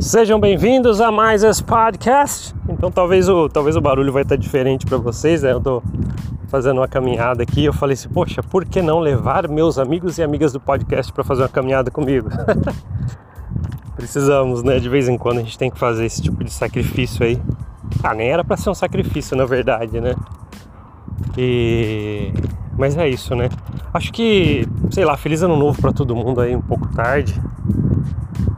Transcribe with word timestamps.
Sejam 0.00 0.38
bem-vindos 0.38 1.00
a 1.00 1.10
mais 1.10 1.42
esse 1.42 1.62
podcast. 1.62 2.54
Então 2.68 2.88
talvez 2.88 3.28
o, 3.28 3.48
talvez 3.48 3.74
o 3.74 3.80
barulho 3.80 4.12
vai 4.12 4.22
estar 4.22 4.36
diferente 4.36 4.86
para 4.86 4.96
vocês, 4.96 5.42
né? 5.42 5.50
Eu 5.50 5.60
tô 5.60 5.82
fazendo 6.46 6.78
uma 6.78 6.86
caminhada 6.86 7.42
aqui, 7.42 7.64
eu 7.64 7.72
falei 7.72 7.94
assim, 7.94 8.08
poxa, 8.08 8.40
por 8.40 8.64
que 8.64 8.80
não 8.80 9.00
levar 9.00 9.48
meus 9.48 9.76
amigos 9.76 10.16
e 10.16 10.22
amigas 10.22 10.52
do 10.52 10.60
podcast 10.60 11.12
para 11.12 11.24
fazer 11.24 11.42
uma 11.42 11.48
caminhada 11.48 11.90
comigo? 11.90 12.28
Precisamos, 13.96 14.62
né? 14.62 14.78
De 14.78 14.88
vez 14.88 15.08
em 15.08 15.18
quando 15.18 15.38
a 15.38 15.42
gente 15.42 15.58
tem 15.58 15.68
que 15.68 15.78
fazer 15.78 16.06
esse 16.06 16.22
tipo 16.22 16.44
de 16.44 16.52
sacrifício 16.52 17.26
aí. 17.26 17.42
Ah, 18.00 18.14
nem 18.14 18.28
era 18.28 18.44
para 18.44 18.56
ser 18.56 18.70
um 18.70 18.74
sacrifício, 18.74 19.36
na 19.36 19.46
verdade, 19.46 20.00
né? 20.00 20.14
E 21.36 22.32
mas 22.78 22.96
é 22.96 23.08
isso, 23.08 23.34
né? 23.34 23.48
Acho 23.92 24.12
que, 24.12 24.64
sei 24.92 25.04
lá, 25.04 25.16
feliz 25.16 25.42
ano 25.42 25.56
novo 25.56 25.80
para 25.80 25.92
todo 25.92 26.14
mundo 26.14 26.40
aí 26.40 26.54
um 26.54 26.62
pouco 26.62 26.86
tarde 26.94 27.34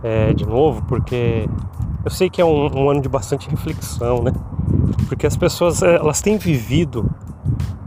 é, 0.02 0.32
de 0.32 0.46
novo, 0.46 0.82
porque 0.88 1.48
eu 2.04 2.10
sei 2.10 2.30
que 2.30 2.40
é 2.40 2.44
um, 2.44 2.66
um, 2.74 2.90
ano 2.90 3.00
de 3.00 3.08
bastante 3.08 3.48
reflexão, 3.48 4.22
né? 4.22 4.32
Porque 5.08 5.26
as 5.26 5.36
pessoas 5.36 5.82
é, 5.82 5.96
elas 5.96 6.20
têm 6.22 6.38
vivido 6.38 7.10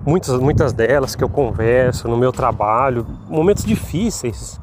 muitas 0.06 0.40
muitas 0.40 0.74
delas 0.74 1.16
que 1.16 1.24
eu 1.24 1.30
converso 1.30 2.08
no 2.08 2.18
meu 2.18 2.32
trabalho 2.32 3.06
momentos 3.30 3.64
difíceis 3.64 4.60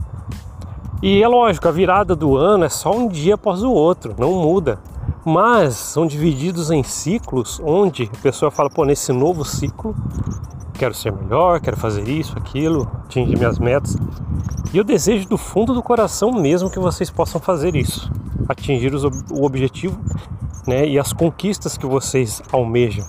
e 1.03 1.23
é 1.23 1.27
lógico 1.27 1.67
a 1.67 1.71
virada 1.71 2.15
do 2.15 2.37
ano 2.37 2.65
é 2.65 2.69
só 2.69 2.95
um 2.95 3.09
dia 3.09 3.37
após 3.37 3.63
o 3.63 3.71
outro 3.71 4.15
não 4.19 4.35
muda 4.35 4.79
mas 5.25 5.75
são 5.77 6.07
divididos 6.07 6.71
em 6.71 6.83
ciclos 6.83 7.59
onde 7.65 8.11
a 8.13 8.23
pessoa 8.23 8.51
fala 8.51 8.69
pô 8.69 8.85
nesse 8.85 9.13
novo 9.13 9.43
ciclo 9.43 9.97
quero 10.81 10.95
ser 10.95 11.13
melhor 11.13 11.61
quero 11.61 11.77
fazer 11.77 12.09
isso 12.09 12.37
aquilo 12.39 12.91
atingir 13.05 13.37
minhas 13.37 13.59
metas 13.59 13.97
e 14.73 14.79
eu 14.79 14.85
desejo 14.85 15.29
do 15.29 15.37
fundo 15.37 15.75
do 15.75 15.83
coração 15.83 16.33
mesmo 16.33 16.71
que 16.71 16.79
vocês 16.79 17.11
possam 17.11 17.41
fazer 17.41 17.75
isso, 17.75 18.11
atingir 18.49 18.95
os, 18.95 19.03
o 19.05 19.45
objetivo 19.45 19.99
né, 20.65 20.87
e 20.87 20.97
as 20.97 21.13
conquistas 21.13 21.77
que 21.77 21.85
vocês 21.87 22.41
almejam. 22.53 23.05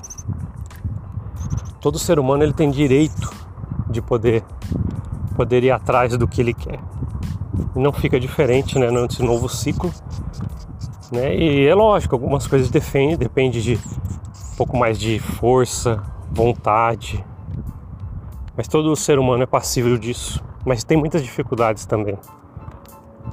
Todo 1.79 1.99
ser 1.99 2.17
humano 2.17 2.43
ele 2.43 2.53
tem 2.53 2.71
direito 2.71 3.31
de 3.91 4.01
poder, 4.01 4.43
poder 5.35 5.63
ir 5.63 5.69
atrás 5.69 6.17
do 6.17 6.27
que 6.27 6.41
ele 6.41 6.53
quer. 6.53 6.79
E 7.75 7.79
não 7.79 7.93
fica 7.93 8.19
diferente 8.19 8.79
né, 8.79 8.89
nesse 8.89 9.21
novo 9.21 9.47
ciclo. 9.47 9.91
Né? 11.11 11.35
E 11.35 11.67
é 11.67 11.75
lógico, 11.75 12.15
algumas 12.15 12.47
coisas 12.47 12.71
defendem, 12.71 13.17
depende 13.17 13.61
de 13.61 13.75
um 13.75 14.55
pouco 14.57 14.75
mais 14.75 14.99
de 14.99 15.19
força, 15.19 16.01
vontade. 16.31 17.23
Mas 18.55 18.67
todo 18.67 18.95
ser 18.95 19.17
humano 19.17 19.43
é 19.43 19.47
passível 19.47 19.97
disso 19.97 20.43
mas 20.65 20.83
tem 20.83 20.97
muitas 20.97 21.23
dificuldades 21.23 21.85
também. 21.85 22.17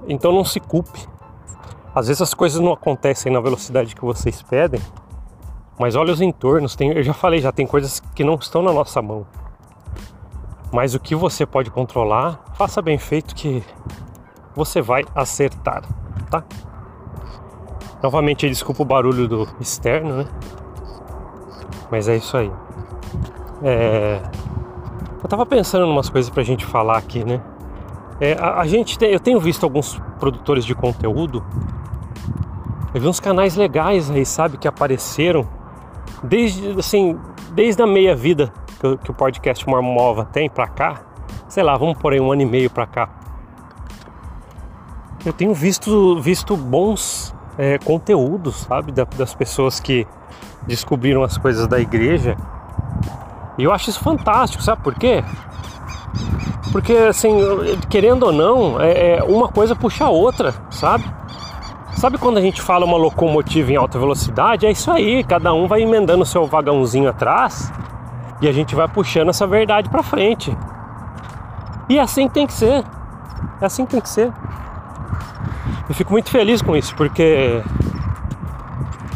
Então 0.07 0.33
não 0.33 0.45
se 0.45 0.61
culpe. 0.61 1.07
Às 1.95 2.09
vezes 2.09 2.23
as 2.23 2.35
coisas 2.35 2.61
não 2.61 2.73
acontecem 2.73 3.33
na 3.33 3.41
velocidade 3.41 3.95
que 3.95 4.05
vocês 4.05 4.43
pedem, 4.43 4.81
mas 5.79 5.95
olha 5.95 6.13
os 6.13 6.21
entornos. 6.21 6.77
Tem, 6.77 6.93
eu 6.93 7.03
já 7.03 7.13
falei, 7.13 7.41
já 7.41 7.53
tem 7.53 7.67
coisas 7.67 8.01
que 8.15 8.25
não 8.25 8.35
estão 8.35 8.63
na 8.63 8.73
nossa 8.73 9.03
mão. 9.03 9.27
Mas 10.73 10.95
o 10.95 11.01
que 11.01 11.15
você 11.15 11.47
pode 11.47 11.71
controlar, 11.71 12.41
faça 12.55 12.81
bem 12.83 12.99
feito 12.99 13.35
que 13.35 13.65
você 14.55 14.83
vai 14.83 15.05
acertar, 15.15 15.83
tá? 16.31 16.45
Novamente, 18.03 18.49
desculpa 18.49 18.83
o 18.83 18.85
barulho 18.85 19.27
do 19.27 19.49
externo, 19.61 20.19
né? 20.19 20.29
Mas 21.91 22.07
é 22.07 22.17
isso 22.17 22.37
aí. 22.37 22.53
É... 23.63 24.21
Eu 25.23 25.29
tava 25.29 25.45
pensando 25.45 25.85
em 25.85 25.91
umas 25.91 26.09
coisas 26.09 26.31
pra 26.31 26.43
gente 26.43 26.65
falar 26.65 26.97
aqui, 26.97 27.25
né? 27.25 27.41
É, 28.21 28.35
a, 28.35 28.61
a, 28.61 28.67
gente 28.67 28.99
tem, 28.99 29.11
eu 29.11 29.21
tenho 29.21 29.41
visto 29.41 29.65
alguns 29.65 30.01
produtores 30.19 30.65
de 30.65 30.75
conteúdo. 30.75 31.45
Eu 32.95 33.01
vi 33.01 33.07
uns 33.09 33.21
canais 33.21 33.57
legais 33.57 34.11
aí, 34.11 34.25
sabe, 34.25 34.57
que 34.57 34.69
apareceram 34.69 35.47
desde 36.23 36.71
assim, 36.79 37.19
desde 37.53 37.83
a 37.83 37.87
meia 37.87 38.15
vida 38.15 38.53
que, 38.81 38.97
que 38.99 39.11
o 39.11 39.15
podcast 39.15 39.69
Mormova 39.69 40.25
tem 40.25 40.49
pra 40.49 40.69
cá. 40.69 41.03
Sei 41.49 41.63
lá, 41.63 41.77
vamos 41.77 41.99
por 41.99 42.13
aí 42.13 42.21
um 42.21 42.31
ano 42.31 42.43
e 42.43 42.47
meio 42.47 42.71
pra 42.71 42.87
cá. 42.87 43.09
Eu 45.27 45.33
tenho 45.33 45.53
visto, 45.53 46.21
visto 46.21 46.57
bons 46.57 47.35
é, 47.57 47.77
conteúdos, 47.79 48.57
sabe, 48.57 48.93
das 48.93 49.35
pessoas 49.35 49.81
que 49.81 50.07
descobriram 50.67 51.25
as 51.25 51.37
coisas 51.37 51.67
da 51.67 51.81
igreja 51.81 52.37
e 53.59 53.65
eu 53.65 53.73
acho 53.73 53.91
isso 53.91 54.01
fantástico, 54.01 54.63
sabe 54.63 54.83
por 54.83 54.95
quê? 54.95 55.23
Porque, 56.71 56.93
assim, 56.93 57.37
querendo 57.89 58.25
ou 58.25 58.33
não, 58.33 58.81
é, 58.81 59.17
é, 59.17 59.23
uma 59.23 59.49
coisa 59.49 59.75
puxa 59.75 60.05
a 60.05 60.11
outra, 60.11 60.55
sabe? 60.71 61.05
Sabe 61.93 62.17
quando 62.19 62.39
a 62.39 62.41
gente 62.41 62.63
fala 62.63 62.85
uma 62.85 62.97
locomotiva 62.97 63.73
em 63.73 63.77
alta 63.77 63.99
velocidade? 63.99 64.67
É 64.67 64.71
isso 64.71 64.91
aí, 64.91 65.25
cada 65.25 65.53
um 65.53 65.67
vai 65.67 65.83
emendando 65.83 66.23
o 66.23 66.27
seu 66.27 66.47
vagãozinho 66.47 67.09
atrás 67.09 67.73
e 68.41 68.49
a 68.49 68.53
gente 68.53 68.75
vai 68.75 68.87
puxando 68.87 69.31
essa 69.31 69.47
verdade 69.47 69.89
para 69.89 70.03
frente. 70.03 70.57
E 71.89 71.99
é 71.99 72.01
assim 72.01 72.29
tem 72.29 72.47
que 72.47 72.53
ser. 72.53 72.85
É 73.61 73.67
assim 73.67 73.85
que 73.85 73.93
tem 73.93 74.01
que 74.01 74.09
ser. 74.09 74.33
Eu 75.89 75.95
fico 75.95 76.13
muito 76.13 76.31
feliz 76.31 76.63
com 76.63 76.77
isso, 76.77 76.95
porque 76.95 77.63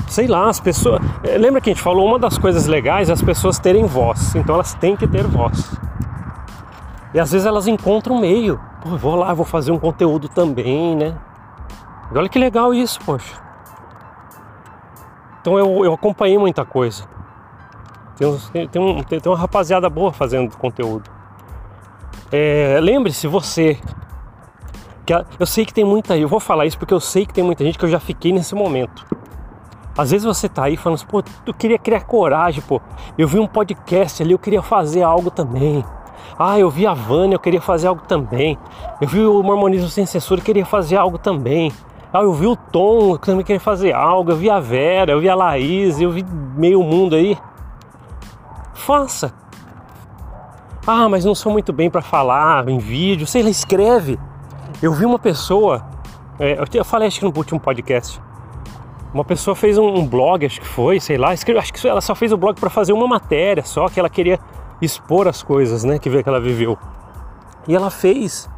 sei 0.08 0.26
lá, 0.26 0.48
as 0.48 0.58
pessoas. 0.58 1.00
Eh, 1.24 1.38
lembra 1.38 1.60
que 1.60 1.70
a 1.70 1.72
gente 1.72 1.82
falou? 1.82 2.06
Uma 2.06 2.18
das 2.18 2.36
coisas 2.36 2.66
legais 2.66 3.08
é 3.08 3.12
as 3.12 3.22
pessoas 3.22 3.58
terem 3.58 3.86
voz. 3.86 4.34
Então 4.34 4.56
elas 4.56 4.74
têm 4.74 4.96
que 4.96 5.06
ter 5.06 5.26
voz. 5.26 5.72
E 7.14 7.20
às 7.20 7.30
vezes 7.30 7.46
elas 7.46 7.68
encontram 7.68 8.16
um 8.16 8.20
meio. 8.20 8.60
Pô, 8.82 8.96
vou 8.96 9.14
lá, 9.14 9.32
vou 9.32 9.44
fazer 9.44 9.70
um 9.70 9.78
conteúdo 9.78 10.28
também, 10.28 10.96
né? 10.96 11.16
E 12.12 12.18
olha 12.18 12.28
que 12.28 12.38
legal 12.38 12.74
isso, 12.74 12.98
poxa. 13.04 13.40
Então 15.40 15.58
eu, 15.58 15.84
eu 15.84 15.92
acompanhei 15.92 16.38
muita 16.38 16.64
coisa. 16.64 17.04
Tem, 18.16 18.38
tem, 18.52 18.68
tem, 18.68 18.82
um, 18.82 19.02
tem, 19.02 19.20
tem 19.20 19.32
uma 19.32 19.38
rapaziada 19.38 19.88
boa 19.88 20.12
fazendo 20.12 20.56
conteúdo. 20.56 21.08
É, 22.30 22.78
Lembre-se, 22.80 23.26
você. 23.26 23.78
Que 25.04 25.14
eu 25.38 25.46
sei 25.46 25.64
que 25.64 25.74
tem 25.74 25.84
muita. 25.84 26.16
Eu 26.16 26.28
vou 26.28 26.40
falar 26.40 26.66
isso 26.66 26.78
porque 26.78 26.94
eu 26.94 27.00
sei 27.00 27.26
que 27.26 27.34
tem 27.34 27.44
muita 27.44 27.64
gente 27.64 27.78
que 27.78 27.84
eu 27.84 27.88
já 27.88 28.00
fiquei 28.00 28.32
nesse 28.32 28.54
momento 28.54 29.04
às 29.96 30.10
vezes 30.10 30.24
você 30.24 30.48
tá 30.48 30.64
aí 30.64 30.76
falando 30.76 30.96
assim, 30.96 31.06
pô, 31.06 31.22
eu 31.46 31.52
queria 31.52 31.78
criar 31.78 32.00
coragem, 32.04 32.62
pô. 32.62 32.80
Eu 33.18 33.28
vi 33.28 33.38
um 33.38 33.46
podcast 33.46 34.22
ali, 34.22 34.32
eu 34.32 34.38
queria 34.38 34.62
fazer 34.62 35.02
algo 35.02 35.30
também. 35.30 35.84
Ah, 36.38 36.58
eu 36.58 36.70
vi 36.70 36.86
a 36.86 36.94
Vânia, 36.94 37.34
eu 37.34 37.38
queria 37.38 37.60
fazer 37.60 37.88
algo 37.88 38.02
também. 38.08 38.58
Eu 39.00 39.08
vi 39.08 39.20
o 39.20 39.42
Mormonismo 39.42 39.88
Sem 39.88 40.06
Censura, 40.06 40.40
eu 40.40 40.44
queria 40.44 40.64
fazer 40.64 40.96
algo 40.96 41.18
também. 41.18 41.70
Ah, 42.12 42.22
eu 42.22 42.32
vi 42.32 42.46
o 42.46 42.56
Tom, 42.56 43.12
eu 43.12 43.18
também 43.18 43.44
queria 43.44 43.60
fazer 43.60 43.92
algo. 43.92 44.30
Eu 44.30 44.36
vi 44.36 44.48
a 44.48 44.58
Vera, 44.58 45.12
eu 45.12 45.20
vi 45.20 45.28
a 45.28 45.34
Laís, 45.34 46.00
eu 46.00 46.10
vi 46.10 46.24
meio 46.56 46.82
mundo 46.82 47.14
aí. 47.14 47.36
Faça. 48.72 49.32
Ah, 50.86 51.08
mas 51.08 51.24
não 51.24 51.34
sou 51.34 51.52
muito 51.52 51.72
bem 51.72 51.90
para 51.90 52.02
falar 52.02 52.66
em 52.68 52.78
vídeo. 52.78 53.26
Sei 53.26 53.42
lá, 53.42 53.50
escreve. 53.50 54.18
Eu 54.80 54.92
vi 54.92 55.04
uma 55.04 55.18
pessoa, 55.18 55.84
é, 56.40 56.58
eu 56.74 56.84
falei 56.84 57.08
acho 57.08 57.20
que 57.20 57.24
no 57.24 57.32
último 57.36 57.60
podcast 57.60 58.20
uma 59.12 59.24
pessoa 59.24 59.54
fez 59.54 59.76
um, 59.76 59.86
um 59.86 60.06
blog, 60.06 60.46
acho 60.46 60.60
que 60.60 60.66
foi, 60.66 60.98
sei 60.98 61.18
lá, 61.18 61.34
escreve, 61.34 61.60
acho 61.60 61.72
que 61.72 61.86
ela 61.86 62.00
só 62.00 62.14
fez 62.14 62.32
o 62.32 62.36
blog 62.36 62.58
para 62.58 62.70
fazer 62.70 62.92
uma 62.92 63.06
matéria, 63.06 63.62
só 63.62 63.88
que 63.88 64.00
ela 64.00 64.08
queria 64.08 64.38
expor 64.80 65.28
as 65.28 65.42
coisas, 65.42 65.84
né, 65.84 65.98
que 65.98 66.10
que 66.22 66.28
ela 66.28 66.40
viveu. 66.40 66.78
E 67.68 67.76
ela 67.76 67.90
fez. 67.90 68.48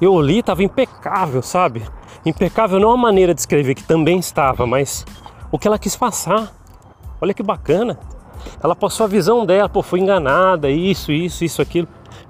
Eu 0.00 0.20
li, 0.20 0.38
estava 0.38 0.62
impecável, 0.62 1.42
sabe? 1.42 1.82
Impecável 2.24 2.78
não 2.78 2.92
a 2.92 2.96
maneira 2.96 3.34
de 3.34 3.40
escrever 3.40 3.74
que 3.74 3.82
também 3.82 4.18
estava, 4.18 4.66
mas 4.66 5.04
o 5.50 5.58
que 5.58 5.66
ela 5.66 5.78
quis 5.78 5.96
passar. 5.96 6.52
Olha 7.20 7.34
que 7.34 7.42
bacana. 7.42 7.98
Ela 8.62 8.76
passou 8.76 9.04
a 9.04 9.08
visão 9.08 9.44
dela, 9.44 9.68
pô, 9.68 9.82
foi 9.82 9.98
enganada, 10.00 10.70
isso, 10.70 11.10
isso, 11.10 11.44
isso, 11.44 11.60
aquilo. 11.60 11.88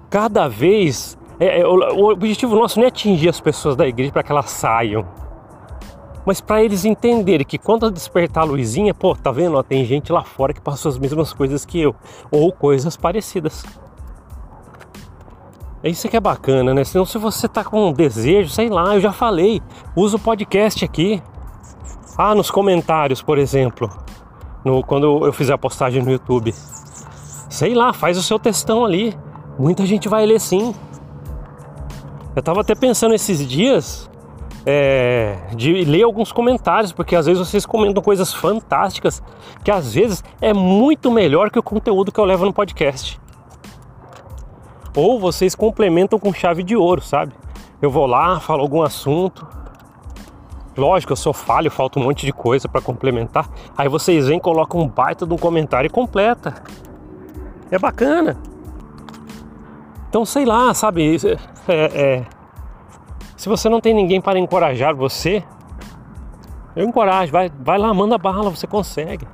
Cada 0.08 0.48
vez, 0.48 1.18
é, 1.38 1.60
é, 1.60 1.66
o, 1.66 1.74
o 1.74 2.10
objetivo 2.10 2.54
nosso 2.54 2.78
não 2.78 2.86
é 2.86 2.88
atingir 2.88 3.28
as 3.28 3.40
pessoas 3.40 3.76
da 3.76 3.86
igreja 3.86 4.12
para 4.12 4.22
que 4.22 4.32
elas 4.32 4.50
saiam 4.50 5.06
mas 6.28 6.42
para 6.42 6.62
eles 6.62 6.84
entenderem 6.84 7.46
que 7.46 7.56
quando 7.56 7.90
despertar 7.90 8.42
a 8.42 8.44
luzinha, 8.44 8.92
pô, 8.92 9.16
tá 9.16 9.32
vendo? 9.32 9.56
Ó, 9.56 9.62
tem 9.62 9.82
gente 9.86 10.12
lá 10.12 10.22
fora 10.22 10.52
que 10.52 10.60
passou 10.60 10.90
as 10.90 10.98
mesmas 10.98 11.32
coisas 11.32 11.64
que 11.64 11.80
eu, 11.80 11.96
ou 12.30 12.52
coisas 12.52 12.98
parecidas. 12.98 13.64
É 15.82 15.88
isso 15.88 16.06
que 16.06 16.18
é 16.18 16.20
bacana, 16.20 16.74
né? 16.74 16.84
Senão, 16.84 17.06
se 17.06 17.16
você 17.16 17.48
tá 17.48 17.64
com 17.64 17.88
um 17.88 17.94
desejo, 17.94 18.50
sei 18.50 18.68
lá, 18.68 18.94
eu 18.94 19.00
já 19.00 19.10
falei, 19.10 19.62
usa 19.96 20.16
o 20.16 20.20
podcast 20.20 20.84
aqui. 20.84 21.22
Ah, 22.18 22.34
nos 22.34 22.50
comentários, 22.50 23.22
por 23.22 23.38
exemplo, 23.38 23.90
no, 24.62 24.84
quando 24.84 25.24
eu 25.24 25.32
fizer 25.32 25.54
a 25.54 25.58
postagem 25.58 26.02
no 26.02 26.10
YouTube. 26.10 26.52
Sei 27.48 27.74
lá, 27.74 27.94
faz 27.94 28.18
o 28.18 28.22
seu 28.22 28.38
textão 28.38 28.84
ali. 28.84 29.16
Muita 29.58 29.86
gente 29.86 30.10
vai 30.10 30.26
ler 30.26 30.40
sim. 30.40 30.74
Eu 32.36 32.42
tava 32.42 32.60
até 32.60 32.74
pensando 32.74 33.14
esses 33.14 33.48
dias 33.48 34.10
é, 34.70 35.38
de 35.56 35.82
ler 35.84 36.02
alguns 36.02 36.30
comentários, 36.30 36.92
porque 36.92 37.16
às 37.16 37.24
vezes 37.24 37.48
vocês 37.48 37.64
comentam 37.64 38.02
coisas 38.02 38.34
fantásticas 38.34 39.22
que 39.64 39.70
às 39.70 39.94
vezes 39.94 40.22
é 40.42 40.52
muito 40.52 41.10
melhor 41.10 41.50
que 41.50 41.58
o 41.58 41.62
conteúdo 41.62 42.12
que 42.12 42.20
eu 42.20 42.24
levo 42.26 42.44
no 42.44 42.52
podcast. 42.52 43.18
Ou 44.94 45.18
vocês 45.18 45.54
complementam 45.54 46.18
com 46.18 46.34
chave 46.34 46.62
de 46.62 46.76
ouro, 46.76 47.00
sabe? 47.00 47.32
Eu 47.80 47.90
vou 47.90 48.04
lá, 48.04 48.40
falo 48.40 48.60
algum 48.60 48.82
assunto, 48.82 49.46
Lógico, 50.76 51.12
eu 51.12 51.16
sou 51.16 51.32
falho, 51.32 51.72
falta 51.72 51.98
um 51.98 52.04
monte 52.04 52.24
de 52.24 52.32
coisa 52.32 52.68
para 52.68 52.80
complementar. 52.80 53.48
Aí 53.76 53.88
vocês 53.88 54.28
vêm, 54.28 54.38
colocam 54.38 54.80
um 54.80 54.86
baita 54.86 55.26
de 55.26 55.34
um 55.34 55.36
comentário 55.36 55.88
e 55.88 55.90
completa. 55.90 56.62
É 57.68 57.76
bacana. 57.76 58.36
Então, 60.08 60.24
sei 60.24 60.44
lá, 60.44 60.72
sabe? 60.74 61.16
É, 61.66 61.74
é, 61.74 62.26
se 63.38 63.48
você 63.48 63.68
não 63.68 63.80
tem 63.80 63.94
ninguém 63.94 64.20
para 64.20 64.36
encorajar 64.36 64.96
você, 64.96 65.44
eu 66.74 66.84
encorajo, 66.84 67.30
vai, 67.30 67.48
vai 67.60 67.78
lá, 67.78 67.94
manda 67.94 68.18
bala, 68.18 68.50
você 68.50 68.66
consegue. 68.66 69.26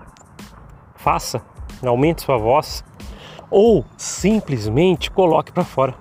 Faça, 0.95 1.43
aumente 1.83 2.21
sua 2.21 2.37
voz. 2.37 2.85
Ou 3.51 3.83
simplesmente 3.97 5.11
coloque 5.11 5.51
para 5.51 5.65
fora. 5.65 5.95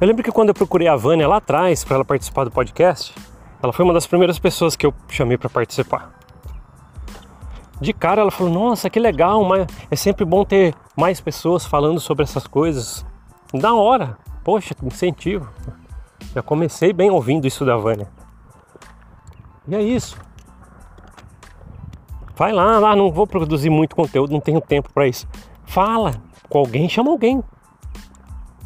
Eu 0.00 0.06
lembro 0.06 0.22
que 0.22 0.30
quando 0.30 0.50
eu 0.50 0.54
procurei 0.54 0.86
a 0.86 0.94
Vânia 0.94 1.26
lá 1.26 1.38
atrás 1.38 1.82
para 1.82 1.96
ela 1.96 2.04
participar 2.04 2.44
do 2.44 2.52
podcast, 2.52 3.12
ela 3.60 3.72
foi 3.72 3.84
uma 3.84 3.92
das 3.92 4.06
primeiras 4.06 4.38
pessoas 4.38 4.76
que 4.76 4.86
eu 4.86 4.94
chamei 5.08 5.36
para 5.36 5.50
participar. 5.50 6.12
De 7.80 7.92
cara 7.92 8.20
ela 8.20 8.30
falou: 8.30 8.52
Nossa, 8.52 8.88
que 8.88 9.00
legal, 9.00 9.42
mas 9.42 9.66
é 9.90 9.96
sempre 9.96 10.24
bom 10.24 10.44
ter 10.44 10.72
mais 10.96 11.20
pessoas 11.20 11.66
falando 11.66 11.98
sobre 11.98 12.22
essas 12.22 12.46
coisas. 12.46 13.04
Da 13.52 13.74
hora, 13.74 14.16
poxa, 14.44 14.72
incentivo. 14.84 15.48
Já 16.34 16.42
comecei 16.42 16.92
bem 16.92 17.10
ouvindo 17.10 17.46
isso 17.46 17.64
da 17.64 17.76
Vânia. 17.76 18.08
E 19.66 19.74
é 19.74 19.82
isso. 19.82 20.18
Vai 22.34 22.52
lá, 22.52 22.78
lá, 22.78 22.94
não 22.94 23.10
vou 23.10 23.26
produzir 23.26 23.68
muito 23.68 23.96
conteúdo, 23.96 24.32
não 24.32 24.40
tenho 24.40 24.60
tempo 24.60 24.92
para 24.92 25.06
isso. 25.06 25.26
Fala 25.64 26.14
com 26.48 26.58
alguém, 26.58 26.88
chama 26.88 27.10
alguém. 27.10 27.42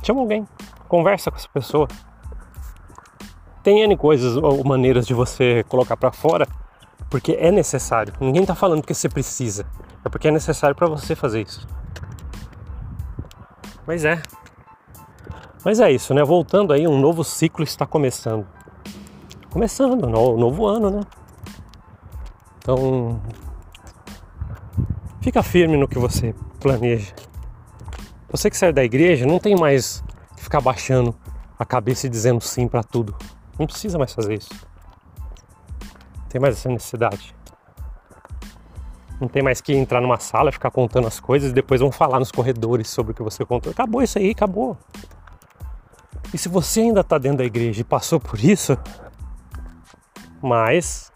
Chama 0.02 0.20
alguém. 0.20 0.46
Conversa 0.88 1.31
com 1.31 1.37
essa 1.37 1.49
pessoa. 1.49 1.88
Tem 3.62 3.81
N 3.81 3.96
coisas 3.96 4.37
ou 4.37 4.62
maneiras 4.64 5.06
de 5.06 5.14
você 5.14 5.64
colocar 5.69 5.96
para 5.96 6.12
fora, 6.12 6.46
porque 7.08 7.32
é 7.32 7.50
necessário. 7.50 8.12
Ninguém 8.20 8.44
tá 8.44 8.54
falando 8.54 8.82
que 8.82 8.93
você 8.93 9.08
precisa. 9.08 9.64
É 10.04 10.08
porque 10.08 10.28
é 10.28 10.31
necessário 10.31 10.76
para 10.76 10.87
você 10.87 11.14
fazer 11.14 11.43
isso. 11.43 11.66
Mas 13.87 14.04
é. 14.04 14.20
Mas 15.64 15.79
é 15.79 15.91
isso, 15.91 16.12
né? 16.12 16.25
Voltando 16.25 16.73
aí, 16.73 16.88
um 16.88 17.00
novo 17.00 17.23
ciclo 17.23 17.62
está 17.62 17.87
começando. 17.87 18.47
Começando, 19.50 20.09
no 20.09 20.37
novo 20.37 20.67
ano, 20.67 20.91
né? 20.91 21.00
Então, 22.59 23.20
fica 25.20 25.43
firme 25.43 25.76
no 25.76 25.87
que 25.87 25.99
você 25.99 26.35
planeja. 26.59 27.14
Você 28.31 28.49
que 28.49 28.56
sai 28.56 28.73
da 28.73 28.82
igreja 28.82 29.26
não 29.26 29.38
tem 29.38 29.55
mais 29.55 30.03
que 30.37 30.43
ficar 30.43 30.61
baixando 30.61 31.14
a 31.59 31.64
cabeça 31.64 32.06
e 32.06 32.11
dizendo 32.11 32.41
sim 32.41 32.67
para 32.67 32.82
tudo. 32.82 33.14
Não 33.59 33.67
precisa 33.67 33.99
mais 33.99 34.12
fazer 34.12 34.35
isso. 34.35 34.50
Não 36.17 36.29
tem 36.29 36.41
mais 36.41 36.56
essa 36.56 36.69
necessidade. 36.69 37.35
Não 39.20 39.29
tem 39.29 39.43
mais 39.43 39.61
que 39.61 39.73
entrar 39.75 40.00
numa 40.00 40.19
sala, 40.19 40.50
ficar 40.50 40.70
contando 40.70 41.06
as 41.06 41.20
coisas 41.20 41.50
e 41.50 41.55
depois 41.55 41.81
vão 41.81 41.93
falar 41.93 42.19
nos 42.19 42.32
corredores 42.32 42.88
sobre 42.88 43.12
o 43.12 43.14
que 43.14 43.23
você 43.23 43.44
contou. 43.44 43.70
Acabou 43.70 44.03
isso 44.03 44.19
aí, 44.19 44.31
acabou. 44.31 44.76
E 46.32 46.38
se 46.38 46.49
você 46.49 46.81
ainda 46.81 47.00
está 47.00 47.19
dentro 47.19 47.38
da 47.38 47.44
igreja 47.44 47.81
e 47.81 47.84
passou 47.84 48.19
por 48.19 48.38
isso, 48.38 48.76
mais 50.40 51.12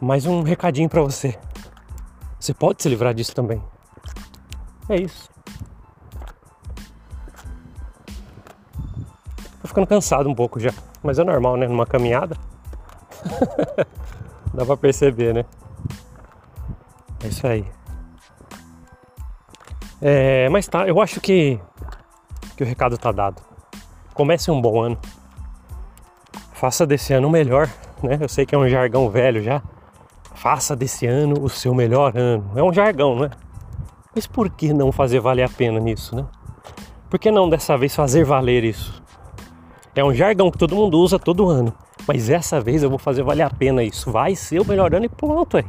mais 0.00 0.24
um 0.24 0.42
recadinho 0.42 0.88
para 0.88 1.02
você. 1.02 1.38
Você 2.38 2.54
pode 2.54 2.82
se 2.82 2.88
livrar 2.88 3.12
disso 3.12 3.34
também. 3.34 3.62
É 4.88 4.96
isso. 4.96 5.28
Tô 9.60 9.68
ficando 9.68 9.86
cansado 9.86 10.28
um 10.28 10.34
pouco 10.34 10.58
já, 10.58 10.72
mas 11.02 11.18
é 11.18 11.24
normal, 11.24 11.56
né? 11.56 11.68
Numa 11.68 11.84
caminhada. 11.84 12.36
Dá 14.54 14.64
pra 14.64 14.76
perceber, 14.76 15.34
né? 15.34 15.44
É 17.22 17.28
isso 17.28 17.46
aí. 17.46 17.64
É, 20.00 20.48
mas 20.48 20.66
tá, 20.66 20.88
eu 20.88 20.98
acho 20.98 21.20
que, 21.20 21.60
que 22.56 22.64
o 22.64 22.66
recado 22.66 22.96
tá 22.96 23.12
dado. 23.12 23.49
Comece 24.20 24.50
um 24.50 24.60
bom 24.60 24.82
ano. 24.82 24.98
Faça 26.52 26.86
desse 26.86 27.14
ano 27.14 27.28
o 27.28 27.30
melhor, 27.30 27.70
né? 28.02 28.18
Eu 28.20 28.28
sei 28.28 28.44
que 28.44 28.54
é 28.54 28.58
um 28.58 28.68
jargão 28.68 29.08
velho 29.08 29.42
já. 29.42 29.62
Faça 30.34 30.76
desse 30.76 31.06
ano 31.06 31.42
o 31.42 31.48
seu 31.48 31.74
melhor 31.74 32.14
ano. 32.14 32.52
É 32.54 32.62
um 32.62 32.70
jargão, 32.70 33.18
né? 33.18 33.30
Mas 34.14 34.26
por 34.26 34.50
que 34.50 34.74
não 34.74 34.92
fazer 34.92 35.20
valer 35.20 35.44
a 35.44 35.48
pena 35.48 35.80
nisso, 35.80 36.14
né? 36.14 36.26
Por 37.08 37.18
que 37.18 37.30
não 37.30 37.48
dessa 37.48 37.78
vez 37.78 37.96
fazer 37.96 38.22
valer 38.22 38.62
isso? 38.62 39.02
É 39.94 40.04
um 40.04 40.12
jargão 40.12 40.50
que 40.50 40.58
todo 40.58 40.76
mundo 40.76 40.98
usa 40.98 41.18
todo 41.18 41.48
ano. 41.48 41.72
Mas 42.06 42.26
dessa 42.26 42.60
vez 42.60 42.82
eu 42.82 42.90
vou 42.90 42.98
fazer 42.98 43.22
valer 43.22 43.44
a 43.44 43.50
pena 43.50 43.82
isso. 43.82 44.12
Vai 44.12 44.36
ser 44.36 44.60
o 44.60 44.66
melhor 44.66 44.94
ano 44.94 45.06
e 45.06 45.08
pronto 45.08 45.56
aí. 45.56 45.64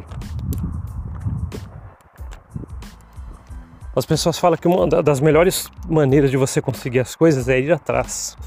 As 3.93 4.05
pessoas 4.05 4.39
falam 4.39 4.57
que 4.57 4.69
uma 4.69 4.87
das 4.87 5.19
melhores 5.19 5.69
maneiras 5.89 6.31
de 6.31 6.37
você 6.37 6.61
conseguir 6.61 6.99
as 6.99 7.13
coisas 7.13 7.49
é 7.49 7.59
ir 7.59 7.73
atrás. 7.73 8.37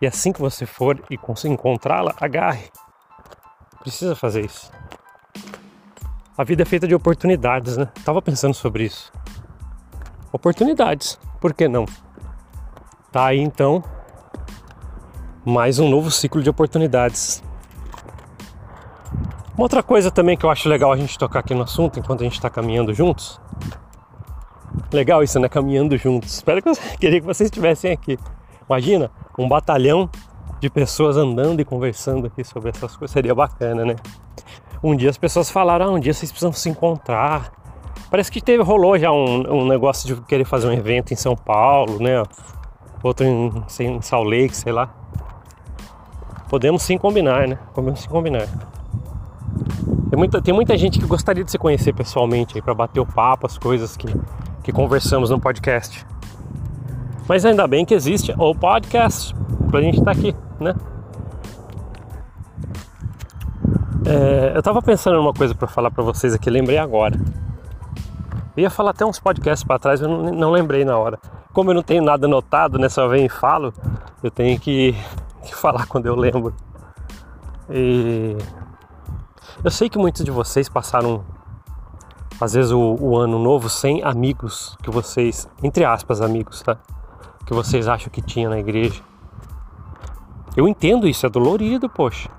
E 0.00 0.06
assim 0.06 0.32
que 0.32 0.40
você 0.40 0.64
for 0.64 1.02
e 1.10 1.18
conseguir 1.18 1.54
encontrá-la, 1.54 2.14
agarre. 2.20 2.70
Precisa 3.80 4.14
fazer 4.14 4.44
isso. 4.44 4.70
A 6.38 6.44
vida 6.44 6.62
é 6.62 6.64
feita 6.64 6.86
de 6.86 6.94
oportunidades, 6.94 7.76
né? 7.76 7.88
Tava 8.04 8.22
pensando 8.22 8.54
sobre 8.54 8.84
isso. 8.84 9.12
Oportunidades, 10.32 11.18
por 11.40 11.52
que 11.52 11.66
não? 11.66 11.84
Tá 13.10 13.26
aí 13.26 13.40
então 13.40 13.82
mais 15.44 15.80
um 15.80 15.88
novo 15.88 16.12
ciclo 16.12 16.40
de 16.42 16.48
oportunidades. 16.48 17.42
Uma 19.54 19.64
outra 19.64 19.82
coisa 19.82 20.12
também 20.12 20.36
que 20.36 20.44
eu 20.44 20.50
acho 20.50 20.68
legal 20.68 20.92
a 20.92 20.96
gente 20.96 21.18
tocar 21.18 21.40
aqui 21.40 21.54
no 21.54 21.62
assunto 21.62 21.98
enquanto 21.98 22.20
a 22.20 22.24
gente 22.24 22.34
está 22.34 22.48
caminhando 22.48 22.94
juntos 22.94 23.40
Legal 24.92 25.22
isso, 25.22 25.38
né? 25.38 25.48
Caminhando 25.48 25.96
juntos. 25.96 26.34
Espero 26.34 26.62
que 26.62 26.68
eu 26.68 26.74
queria 26.98 27.20
que 27.20 27.26
vocês 27.26 27.46
estivessem 27.46 27.92
aqui. 27.92 28.18
Imagina 28.68 29.10
um 29.38 29.48
batalhão 29.48 30.08
de 30.60 30.68
pessoas 30.68 31.16
andando 31.16 31.60
e 31.60 31.64
conversando 31.64 32.26
aqui 32.26 32.44
sobre 32.44 32.70
essas 32.70 32.96
coisas. 32.96 33.12
Seria 33.12 33.34
bacana, 33.34 33.84
né? 33.84 33.96
Um 34.82 34.96
dia 34.96 35.10
as 35.10 35.18
pessoas 35.18 35.50
falaram, 35.50 35.86
ah, 35.86 35.90
um 35.90 36.00
dia 36.00 36.12
vocês 36.12 36.30
precisam 36.30 36.52
se 36.52 36.68
encontrar. 36.68 37.52
Parece 38.10 38.30
que 38.30 38.40
teve, 38.40 38.62
rolou 38.62 38.98
já 38.98 39.12
um, 39.12 39.62
um 39.62 39.68
negócio 39.68 40.06
de 40.06 40.20
querer 40.22 40.44
fazer 40.44 40.66
um 40.66 40.72
evento 40.72 41.12
em 41.12 41.16
São 41.16 41.36
Paulo, 41.36 42.02
né? 42.02 42.22
Outro 43.02 43.24
em, 43.24 43.52
em 43.80 44.02
Salt 44.02 44.26
Lake, 44.26 44.56
sei 44.56 44.72
lá. 44.72 44.92
Podemos 46.48 46.82
sim 46.82 46.98
combinar, 46.98 47.46
né? 47.46 47.58
Podemos 47.72 48.00
sim 48.00 48.08
combinar. 48.08 48.48
Tem 50.10 50.18
muita, 50.18 50.42
tem 50.42 50.54
muita 50.54 50.76
gente 50.76 50.98
que 50.98 51.06
gostaria 51.06 51.44
de 51.44 51.50
se 51.50 51.58
conhecer 51.58 51.92
pessoalmente 51.92 52.56
aí 52.56 52.62
para 52.62 52.74
bater 52.74 53.00
o 53.00 53.06
papo, 53.06 53.46
as 53.46 53.56
coisas 53.56 53.96
que 53.96 54.08
que 54.62 54.72
conversamos 54.72 55.30
no 55.30 55.40
podcast. 55.40 56.06
Mas 57.28 57.44
ainda 57.44 57.66
bem 57.66 57.84
que 57.84 57.94
existe 57.94 58.34
o 58.38 58.54
podcast 58.54 59.34
pra 59.70 59.80
gente 59.80 59.98
estar 59.98 60.12
tá 60.12 60.18
aqui, 60.18 60.34
né? 60.58 60.74
É, 64.04 64.52
eu 64.56 64.62
tava 64.62 64.82
pensando 64.82 65.16
em 65.16 65.20
uma 65.20 65.32
coisa 65.32 65.54
para 65.54 65.68
falar 65.68 65.90
para 65.90 66.02
vocês 66.02 66.34
aqui, 66.34 66.50
lembrei 66.50 66.78
agora. 66.78 67.18
Eu 68.56 68.62
ia 68.62 68.70
falar 68.70 68.90
até 68.90 69.04
uns 69.04 69.20
podcasts 69.20 69.64
para 69.64 69.78
trás, 69.78 70.00
eu 70.00 70.08
não, 70.08 70.32
não, 70.32 70.50
lembrei 70.50 70.84
na 70.84 70.98
hora. 70.98 71.18
Como 71.52 71.70
eu 71.70 71.74
não 71.74 71.82
tenho 71.82 72.02
nada 72.02 72.26
anotado, 72.26 72.78
né? 72.78 72.88
Só 72.88 73.06
venho 73.08 73.26
e 73.26 73.28
falo, 73.28 73.72
eu 74.22 74.30
tenho 74.30 74.58
que, 74.58 74.94
que 75.44 75.54
falar 75.54 75.86
quando 75.86 76.06
eu 76.06 76.16
lembro. 76.16 76.54
E 77.68 78.36
eu 79.62 79.70
sei 79.70 79.88
que 79.88 79.98
muitos 79.98 80.24
de 80.24 80.30
vocês 80.30 80.68
passaram 80.68 81.24
às 82.40 82.54
vezes 82.54 82.72
o, 82.72 82.96
o, 82.98 83.18
ano 83.18 83.38
novo 83.38 83.68
sem 83.68 84.02
amigos 84.02 84.74
que 84.82 84.90
vocês, 84.90 85.46
entre 85.62 85.84
aspas, 85.84 86.22
amigos, 86.22 86.62
tá? 86.62 86.78
Que 87.44 87.52
vocês 87.52 87.86
acham 87.86 88.08
que 88.10 88.22
tinha 88.22 88.48
na 88.48 88.58
igreja. 88.58 89.02
Eu 90.56 90.66
entendo 90.66 91.06
isso, 91.06 91.26
é 91.26 91.28
dolorido, 91.28 91.88
poxa. 91.88 92.30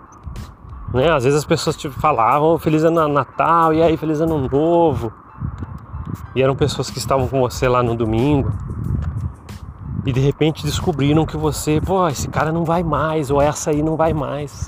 Né? 0.91 1.09
Às 1.11 1.23
vezes 1.23 1.39
as 1.39 1.45
pessoas 1.45 1.77
te 1.77 1.87
falavam 1.89 2.57
Feliz 2.57 2.83
Ano 2.83 3.07
Natal 3.07 3.73
e 3.73 3.83
aí 3.83 3.95
Feliz 3.95 4.19
Ano 4.19 4.49
Novo. 4.49 5.13
E 6.35 6.41
eram 6.41 6.55
pessoas 6.55 6.89
que 6.89 6.97
estavam 6.97 7.27
com 7.27 7.39
você 7.39 7.67
lá 7.67 7.83
no 7.83 7.95
domingo. 7.95 8.51
E 10.03 10.11
de 10.11 10.19
repente 10.19 10.65
descobriram 10.65 11.27
que 11.27 11.37
você, 11.37 11.79
pô, 11.79 12.07
esse 12.07 12.27
cara 12.27 12.51
não 12.51 12.65
vai 12.65 12.81
mais, 12.81 13.29
ou 13.29 13.39
essa 13.39 13.69
aí 13.69 13.83
não 13.83 13.95
vai 13.95 14.13
mais. 14.13 14.67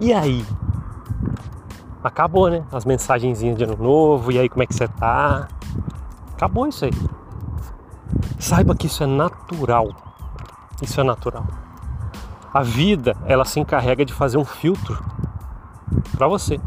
E 0.00 0.14
aí? 0.14 0.46
Acabou, 2.02 2.48
né? 2.48 2.64
As 2.72 2.84
mensagenzinhas 2.84 3.56
de 3.56 3.64
ano 3.64 3.76
novo, 3.76 4.32
e 4.32 4.38
aí 4.38 4.48
como 4.48 4.62
é 4.62 4.66
que 4.66 4.74
você 4.74 4.88
tá? 4.88 5.48
Acabou 6.34 6.66
isso 6.66 6.84
aí. 6.84 6.92
Saiba 8.38 8.74
que 8.74 8.86
isso 8.86 9.02
é 9.02 9.06
natural. 9.06 9.88
Isso 10.82 11.00
é 11.00 11.04
natural. 11.04 11.44
A 12.52 12.62
vida, 12.62 13.16
ela 13.26 13.44
se 13.44 13.60
encarrega 13.60 14.04
de 14.04 14.12
fazer 14.12 14.38
um 14.38 14.44
filtro 14.44 14.98
para 16.16 16.26
você. 16.26 16.58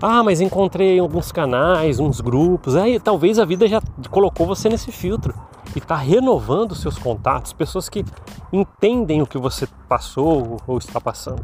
Ah, 0.00 0.22
mas 0.22 0.40
encontrei 0.40 0.98
alguns 0.98 1.30
canais, 1.32 1.98
uns 1.98 2.20
grupos. 2.20 2.76
Aí 2.76 2.98
talvez 2.98 3.38
a 3.38 3.44
vida 3.44 3.66
já 3.66 3.80
colocou 4.10 4.46
você 4.46 4.68
nesse 4.68 4.90
filtro 4.90 5.34
e 5.74 5.78
está 5.78 5.96
renovando 5.96 6.74
seus 6.74 6.96
contatos, 6.96 7.52
pessoas 7.52 7.88
que 7.88 8.04
entendem 8.52 9.20
o 9.20 9.26
que 9.26 9.38
você 9.38 9.66
passou 9.88 10.56
ou 10.66 10.78
está 10.78 11.00
passando. 11.00 11.42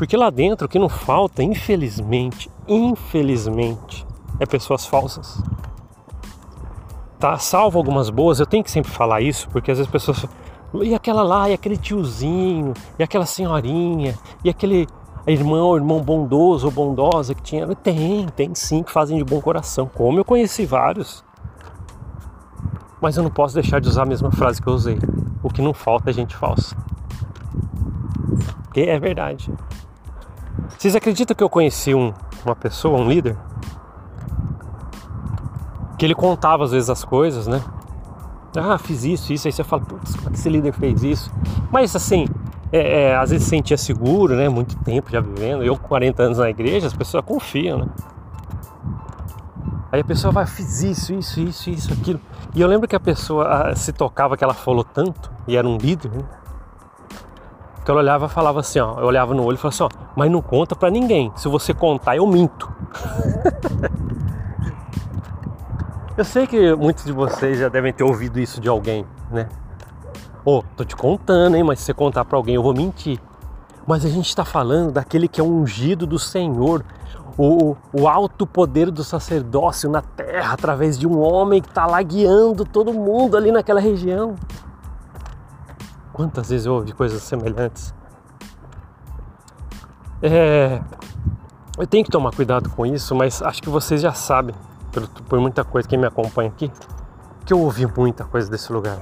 Porque 0.00 0.16
lá 0.16 0.30
dentro 0.30 0.64
o 0.64 0.68
que 0.68 0.78
não 0.78 0.88
falta, 0.88 1.42
infelizmente, 1.42 2.50
infelizmente, 2.66 4.06
é 4.38 4.46
pessoas 4.46 4.86
falsas. 4.86 5.42
Tá, 7.18 7.36
salvo 7.36 7.76
algumas 7.76 8.08
boas, 8.08 8.40
eu 8.40 8.46
tenho 8.46 8.64
que 8.64 8.70
sempre 8.70 8.90
falar 8.90 9.20
isso, 9.20 9.46
porque 9.50 9.70
às 9.70 9.76
vezes 9.76 9.92
pessoas 9.92 10.24
e 10.82 10.94
aquela 10.94 11.22
lá, 11.22 11.50
e 11.50 11.52
aquele 11.52 11.76
tiozinho, 11.76 12.72
e 12.98 13.02
aquela 13.02 13.26
senhorinha, 13.26 14.18
e 14.42 14.48
aquele 14.48 14.88
irmão, 15.26 15.76
irmão 15.76 16.00
bondoso 16.00 16.68
ou 16.68 16.72
bondosa 16.72 17.34
que 17.34 17.42
tinha. 17.42 17.66
Tem, 17.76 18.26
tem 18.34 18.54
sim, 18.54 18.82
que 18.82 18.90
fazem 18.90 19.18
de 19.18 19.24
bom 19.24 19.38
coração. 19.38 19.86
Como 19.86 20.18
eu 20.18 20.24
conheci 20.24 20.64
vários. 20.64 21.22
Mas 23.02 23.18
eu 23.18 23.22
não 23.22 23.30
posso 23.30 23.52
deixar 23.52 23.82
de 23.82 23.88
usar 23.88 24.04
a 24.04 24.06
mesma 24.06 24.32
frase 24.32 24.62
que 24.62 24.66
eu 24.66 24.72
usei. 24.72 24.98
O 25.42 25.50
que 25.50 25.60
não 25.60 25.74
falta 25.74 26.08
é 26.08 26.12
gente 26.14 26.34
falsa. 26.34 26.74
Que 28.72 28.80
é 28.80 28.98
verdade. 28.98 29.52
Vocês 30.78 30.96
acreditam 30.96 31.34
que 31.34 31.42
eu 31.42 31.50
conheci 31.50 31.94
um, 31.94 32.12
uma 32.44 32.56
pessoa, 32.56 32.98
um 32.98 33.08
líder? 33.08 33.36
Que 35.98 36.06
ele 36.06 36.14
contava 36.14 36.64
às 36.64 36.70
vezes 36.70 36.88
as 36.88 37.04
coisas, 37.04 37.46
né? 37.46 37.62
Ah, 38.56 38.78
fiz 38.78 39.04
isso, 39.04 39.32
isso. 39.32 39.46
Aí 39.46 39.52
você 39.52 39.62
fala, 39.62 39.82
putz, 39.82 40.16
como 40.16 40.28
é 40.28 40.32
que 40.32 40.38
esse 40.38 40.48
líder 40.48 40.72
fez 40.72 41.02
isso? 41.02 41.30
Mas 41.70 41.94
assim, 41.94 42.26
é, 42.72 43.02
é, 43.02 43.16
às 43.16 43.30
vezes 43.30 43.44
se 43.44 43.50
sentia 43.50 43.76
seguro, 43.76 44.34
né? 44.34 44.48
Muito 44.48 44.76
tempo 44.78 45.10
já 45.10 45.20
vivendo. 45.20 45.62
Eu 45.62 45.76
com 45.76 45.88
40 45.88 46.22
anos 46.22 46.38
na 46.38 46.48
igreja, 46.48 46.86
as 46.86 46.94
pessoas 46.94 47.24
confiam, 47.24 47.78
né? 47.78 47.86
Aí 49.92 50.00
a 50.00 50.04
pessoa 50.04 50.32
vai, 50.32 50.46
fiz 50.46 50.82
isso, 50.82 51.12
isso, 51.12 51.40
isso, 51.40 51.70
isso, 51.70 51.92
aquilo. 51.92 52.20
E 52.54 52.60
eu 52.60 52.68
lembro 52.68 52.86
que 52.86 52.94
a 52.94 53.00
pessoa 53.00 53.74
se 53.74 53.92
tocava 53.92 54.36
que 54.36 54.44
ela 54.44 54.54
falou 54.54 54.84
tanto, 54.84 55.30
e 55.48 55.56
era 55.56 55.66
um 55.66 55.76
líder, 55.76 56.10
né? 56.12 56.22
Que 57.84 57.90
ela 57.90 58.00
olhava 58.00 58.26
e 58.26 58.28
falava 58.28 58.60
assim, 58.60 58.78
ó, 58.78 59.00
eu 59.00 59.06
olhava 59.06 59.34
no 59.34 59.44
olho 59.44 59.54
e 59.54 59.58
falava 59.58 59.74
assim, 59.74 59.84
ó, 59.84 60.06
mas 60.14 60.30
não 60.30 60.42
conta 60.42 60.76
para 60.76 60.90
ninguém. 60.90 61.32
Se 61.36 61.48
você 61.48 61.72
contar, 61.72 62.16
eu 62.16 62.26
minto. 62.26 62.70
eu 66.16 66.24
sei 66.24 66.46
que 66.46 66.74
muitos 66.74 67.04
de 67.04 67.12
vocês 67.12 67.58
já 67.58 67.68
devem 67.68 67.92
ter 67.92 68.04
ouvido 68.04 68.38
isso 68.38 68.60
de 68.60 68.68
alguém, 68.68 69.04
né? 69.30 69.48
Ô, 70.44 70.58
oh, 70.58 70.64
tô 70.76 70.84
te 70.84 70.96
contando, 70.96 71.56
hein, 71.56 71.62
mas 71.62 71.80
se 71.80 71.86
você 71.86 71.94
contar 71.94 72.24
para 72.24 72.36
alguém, 72.36 72.54
eu 72.54 72.62
vou 72.62 72.74
mentir. 72.74 73.20
Mas 73.86 74.04
a 74.04 74.08
gente 74.08 74.28
está 74.28 74.44
falando 74.44 74.92
daquele 74.92 75.28
que 75.28 75.40
é 75.40 75.44
ungido 75.44 76.06
do 76.06 76.18
Senhor, 76.18 76.84
o, 77.36 77.76
o 77.92 78.08
alto 78.08 78.46
poder 78.46 78.90
do 78.90 79.02
sacerdócio 79.02 79.90
na 79.90 80.02
terra, 80.02 80.52
através 80.52 80.98
de 80.98 81.06
um 81.06 81.20
homem 81.20 81.60
que 81.60 81.68
está 81.68 81.86
lá 81.86 82.00
guiando 82.02 82.64
todo 82.64 82.92
mundo 82.92 83.36
ali 83.36 83.50
naquela 83.50 83.80
região. 83.80 84.34
Quantas 86.20 86.50
vezes 86.50 86.66
eu 86.66 86.74
ouvi 86.74 86.92
coisas 86.92 87.22
semelhantes? 87.22 87.94
É, 90.20 90.78
eu 91.78 91.86
tenho 91.86 92.04
que 92.04 92.10
tomar 92.10 92.30
cuidado 92.30 92.68
com 92.68 92.84
isso, 92.84 93.14
mas 93.14 93.40
acho 93.40 93.62
que 93.62 93.70
vocês 93.70 94.02
já 94.02 94.12
sabem, 94.12 94.54
por, 94.92 95.08
por 95.08 95.40
muita 95.40 95.64
coisa, 95.64 95.88
quem 95.88 95.98
me 95.98 96.06
acompanha 96.06 96.50
aqui, 96.50 96.70
que 97.46 97.54
eu 97.54 97.60
ouvi 97.60 97.86
muita 97.86 98.22
coisa 98.24 98.50
desse 98.50 98.70
lugar. 98.70 99.00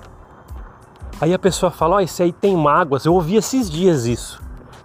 Aí 1.20 1.34
a 1.34 1.38
pessoa 1.40 1.72
fala, 1.72 1.96
ó, 1.96 1.98
oh, 1.98 2.00
esse 2.00 2.22
aí 2.22 2.32
tem 2.32 2.56
mágoas. 2.56 3.04
Eu 3.04 3.14
ouvi 3.14 3.34
esses 3.34 3.68
dias 3.68 4.06
isso. 4.06 4.40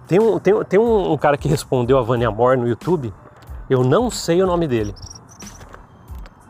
Tem 0.08 0.18
um, 0.18 0.40
tem, 0.40 0.64
tem 0.64 0.80
um, 0.80 1.12
um 1.12 1.16
cara 1.16 1.36
que 1.36 1.46
respondeu 1.46 1.98
a 1.98 2.02
Vânia 2.02 2.26
Amor 2.26 2.56
no 2.56 2.66
YouTube, 2.66 3.14
eu 3.70 3.84
não 3.84 4.10
sei 4.10 4.42
o 4.42 4.46
nome 4.48 4.66
dele. 4.66 4.92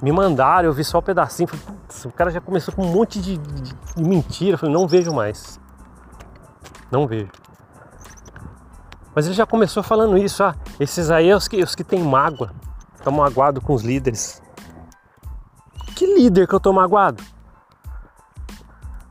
Me 0.01 0.11
mandaram, 0.11 0.67
eu 0.67 0.73
vi 0.73 0.83
só 0.83 1.01
um 1.01 1.03
pedacinho. 1.03 1.47
Falei, 1.47 1.63
o 2.07 2.11
cara 2.11 2.31
já 2.31 2.41
começou 2.41 2.73
com 2.73 2.87
um 2.87 2.91
monte 2.91 3.21
de, 3.21 3.37
de, 3.37 3.75
de 3.97 4.03
mentira. 4.03 4.55
Eu 4.55 4.59
falei, 4.59 4.75
não 4.75 4.89
vejo 4.89 5.13
mais. 5.13 5.63
Não 6.95 7.09
vejo. 7.09 7.33
Mas 9.13 9.27
ele 9.27 9.35
já 9.35 9.45
começou 9.45 9.83
falando 9.83 10.17
isso, 10.17 10.45
ah, 10.45 10.55
esses 10.79 11.11
aí 11.11 11.29
é 11.29 11.35
os 11.35 11.49
que, 11.49 11.61
os 11.61 11.75
que 11.75 11.83
têm 11.83 12.01
mágoa, 12.01 12.53
estão 12.95 13.13
magoados 13.13 13.65
com 13.65 13.75
os 13.75 13.83
líderes. 13.83 14.41
Que 15.97 16.07
líder 16.07 16.47
que 16.47 16.55
eu 16.55 16.61
tô 16.61 16.73
magoado? 16.73 17.21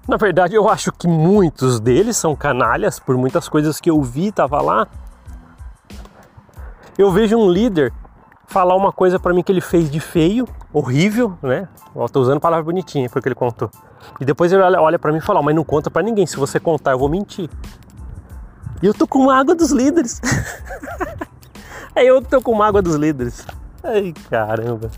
Na 0.07 0.15
verdade, 0.15 0.55
eu 0.55 0.69
acho 0.69 0.93
que 0.93 1.09
muitos 1.09 1.81
deles 1.81 2.15
são 2.15 2.37
canalhas 2.37 2.99
por 2.99 3.17
muitas 3.17 3.49
coisas 3.49 3.81
que 3.81 3.89
eu 3.89 4.01
vi, 4.01 4.31
tava 4.31 4.61
lá. 4.61 4.87
Eu 6.97 7.11
vejo 7.11 7.37
um 7.37 7.49
líder 7.49 7.91
falar 8.47 8.77
uma 8.77 8.93
coisa 8.93 9.19
para 9.19 9.33
mim 9.33 9.43
que 9.43 9.51
ele 9.51 9.61
fez 9.61 9.91
de 9.91 9.99
feio, 9.99 10.47
horrível, 10.71 11.37
né? 11.41 11.67
Eu 11.93 12.07
tô 12.07 12.21
usando 12.21 12.39
palavra 12.39 12.63
bonitinha 12.63 13.09
porque 13.09 13.27
ele 13.27 13.35
contou. 13.35 13.69
E 14.19 14.25
depois 14.25 14.51
ele 14.51 14.62
olha 14.62 15.00
para 15.00 15.12
mim 15.12 15.17
e 15.17 15.22
fala: 15.22 15.41
"Mas 15.41 15.55
não 15.55 15.63
conta 15.63 15.89
para 15.89 16.03
ninguém, 16.03 16.25
se 16.25 16.38
você 16.38 16.60
contar 16.60 16.91
eu 16.91 17.00
vou 17.00 17.10
mentir". 17.10 17.50
E 18.81 18.86
eu 18.86 18.93
tô 18.93 19.07
com 19.07 19.29
água 19.29 19.55
dos 19.55 19.72
líderes. 19.72 20.22
Aí 21.95 22.07
eu 22.07 22.22
tô 22.22 22.41
com 22.41 22.62
água 22.62 22.81
dos 22.81 22.95
líderes. 22.95 23.45
Ai, 23.83 24.13
caramba. 24.29 24.89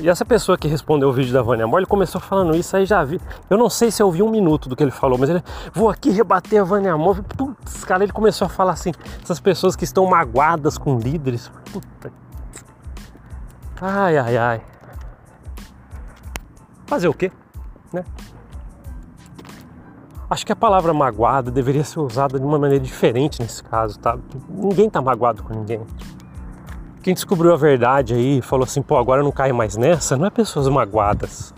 E 0.00 0.08
essa 0.08 0.24
pessoa 0.24 0.56
que 0.56 0.68
respondeu 0.68 1.08
o 1.08 1.12
vídeo 1.12 1.32
da 1.32 1.42
Vânia 1.42 1.64
Amor, 1.64 1.78
ele 1.78 1.86
começou 1.86 2.20
falando 2.20 2.54
isso, 2.54 2.76
aí 2.76 2.86
já 2.86 3.02
vi. 3.02 3.20
Eu 3.50 3.58
não 3.58 3.68
sei 3.68 3.90
se 3.90 4.00
eu 4.00 4.10
vi 4.10 4.22
um 4.22 4.30
minuto 4.30 4.68
do 4.68 4.76
que 4.76 4.82
ele 4.82 4.92
falou, 4.92 5.18
mas 5.18 5.28
ele, 5.28 5.42
vou 5.72 5.88
aqui 5.88 6.10
rebater 6.10 6.60
a 6.60 6.64
Vânia 6.64 6.92
Amor. 6.92 7.22
Putz, 7.22 7.84
cara, 7.84 8.04
ele 8.04 8.12
começou 8.12 8.46
a 8.46 8.48
falar 8.48 8.72
assim, 8.72 8.92
essas 9.22 9.40
pessoas 9.40 9.74
que 9.74 9.82
estão 9.82 10.06
magoadas 10.06 10.78
com 10.78 10.98
líderes. 10.98 11.50
Puta. 11.72 12.12
Ai, 13.80 14.18
ai, 14.18 14.36
ai. 14.36 14.62
Fazer 16.88 17.06
o 17.06 17.12
quê? 17.12 17.30
Né? 17.92 18.02
Acho 20.30 20.44
que 20.46 20.52
a 20.52 20.56
palavra 20.56 20.94
magoada 20.94 21.50
deveria 21.50 21.84
ser 21.84 22.00
usada 22.00 22.40
de 22.40 22.44
uma 22.44 22.58
maneira 22.58 22.82
diferente 22.82 23.40
nesse 23.42 23.62
caso, 23.62 23.98
tá? 23.98 24.18
Ninguém 24.48 24.88
tá 24.88 25.00
magoado 25.02 25.42
com 25.42 25.52
ninguém. 25.52 25.82
Quem 27.02 27.12
descobriu 27.12 27.52
a 27.52 27.56
verdade 27.56 28.14
aí 28.14 28.40
falou 28.40 28.64
assim, 28.64 28.80
pô, 28.80 28.96
agora 28.96 29.22
não 29.22 29.30
caio 29.30 29.54
mais 29.54 29.76
nessa, 29.76 30.16
não 30.16 30.26
é 30.26 30.30
pessoas 30.30 30.66
magoadas. 30.68 31.54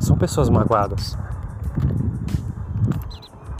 São 0.00 0.16
pessoas 0.16 0.50
magoadas. 0.50 1.16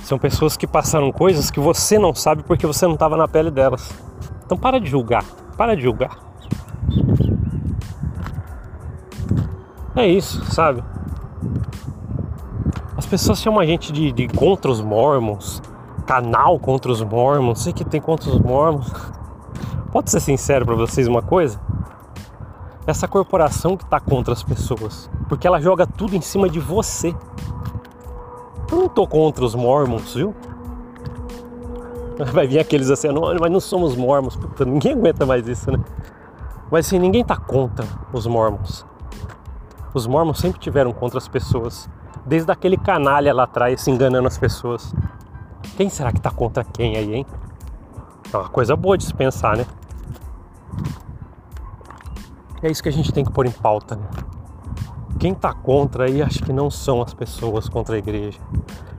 São 0.03 0.19
pessoas 0.19 0.57
que 0.57 0.67
passaram 0.67 1.13
coisas 1.13 1.53
que 1.53 1.61
você 1.61 2.01
não 2.01 2.13
sabe 2.13 2.43
porque 2.43 2.67
você 2.67 2.85
não 2.85 2.95
estava 2.95 3.17
na 3.17 3.29
pele 3.29 3.51
delas. 3.51 3.93
Então 4.45 4.59
para 4.59 4.81
de 4.81 4.91
julgar, 4.91 5.25
para 5.57 5.77
de 5.77 5.83
julgar. 5.83 6.32
É 9.95 10.07
isso, 10.07 10.43
sabe? 10.47 10.83
As 12.97 13.05
pessoas 13.05 13.41
chamam 13.43 13.61
a 13.61 13.67
gente 13.67 13.93
de, 13.93 14.11
de 14.11 14.27
contra 14.29 14.71
os 14.71 14.81
mormons, 14.81 15.61
canal 16.07 16.59
contra 16.59 16.91
os 16.91 17.03
mormons, 17.03 17.63
sei 17.63 17.75
que 17.75 17.85
tem 17.85 18.01
contra 18.01 18.31
os 18.31 18.39
mormons. 18.41 18.91
Pode 19.93 20.11
ser 20.11 20.21
sincero 20.21 20.65
para 20.65 20.75
vocês 20.75 21.07
uma 21.07 21.21
coisa? 21.21 21.61
Essa 22.87 23.07
corporação 23.07 23.77
que 23.77 23.85
tá 23.85 24.01
contra 24.01 24.33
as 24.33 24.43
pessoas, 24.43 25.11
porque 25.29 25.47
ela 25.47 25.61
joga 25.61 25.87
tudo 25.87 26.17
em 26.17 26.23
cima 26.23 26.49
de 26.49 26.59
você. 26.59 27.15
Eu 28.71 28.79
não 28.79 28.89
tô 28.89 29.07
contra 29.07 29.45
os 29.45 29.55
mormons, 29.55 30.15
viu? 30.15 30.35
Vai 32.33 32.47
vir 32.47 32.59
aqueles 32.61 32.89
assim, 32.89 33.09
não, 33.09 33.35
mas 33.39 33.53
não 33.53 33.61
somos 33.61 33.95
mormons, 33.95 34.37
puta, 34.37 34.65
ninguém 34.65 34.93
aguenta 34.93 35.27
mais 35.27 35.47
isso, 35.47 35.71
né? 35.71 35.79
Mas 36.71 36.87
assim, 36.87 36.99
ninguém 36.99 37.23
tá 37.23 37.37
contra 37.37 37.87
os 38.11 38.27
mormons. 38.27 38.87
Os 39.95 40.07
mormons 40.07 40.39
sempre 40.39 40.59
tiveram 40.59 40.93
contra 40.93 41.19
as 41.19 41.29
pessoas, 41.29 41.89
desde 42.25 42.51
aquele 42.51 42.77
canalha 42.77 43.33
lá 43.35 43.45
atrás 43.45 43.81
se 43.81 43.91
enganando 43.91 44.27
as 44.27 44.39
pessoas. 44.39 44.95
Quem 45.77 45.89
será 45.91 46.13
que 46.13 46.21
tá 46.21 46.31
contra 46.31 46.65
quem 46.65 46.97
aí, 46.97 47.15
hein? 47.15 47.27
É 48.33 48.37
uma 48.37 48.49
coisa 48.49 48.75
boa 48.75 48.97
de 48.97 49.05
se 49.05 49.13
pensar, 49.13 49.57
né? 49.57 49.67
É 52.63 52.71
isso 52.71 52.83
que 52.83 52.89
a 52.89 52.93
gente 52.93 53.13
tem 53.13 53.25
que 53.25 53.33
pôr 53.33 53.45
em 53.45 53.51
pauta. 53.51 53.97
Né? 53.97 54.07
Quem 55.19 55.33
está 55.33 55.53
contra 55.53 56.05
aí 56.05 56.23
acho 56.23 56.43
que 56.43 56.53
não 56.53 56.71
são 56.71 57.03
as 57.03 57.13
pessoas 57.13 57.69
contra 57.69 57.97
a 57.97 57.99
igreja. 57.99 58.39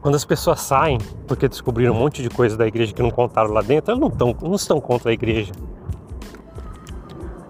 Quando 0.02 0.16
as 0.16 0.26
pessoas 0.26 0.60
saem 0.60 0.98
porque 1.28 1.48
descobriram 1.48 1.94
um 1.94 1.98
monte 1.98 2.22
de 2.22 2.30
coisa 2.30 2.58
da 2.58 2.68
igreja 2.68 2.94
que 2.94 3.02
não 3.02 3.10
contaram 3.10 3.52
lá 3.52 3.62
dentro, 3.62 3.92
elas 3.92 4.02
não, 4.02 4.12
tão, 4.12 4.36
não 4.42 4.56
estão 4.56 4.80
contra 4.82 5.10
a 5.12 5.14
igreja. 5.14 5.54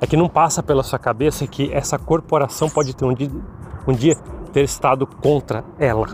É 0.04 0.08
que 0.08 0.18
não 0.18 0.28
passa 0.28 0.62
pela 0.62 0.84
sua 0.84 1.00
cabeça 1.00 1.48
que 1.48 1.74
essa 1.74 1.98
corporação 1.98 2.70
pode 2.70 2.94
ter 2.94 3.06
um 3.06 3.14
dia, 3.14 3.32
um 3.88 3.94
dia 3.94 4.18
ter 4.52 4.66
estado 4.66 5.08
contra 5.08 5.64
ela. 5.80 6.08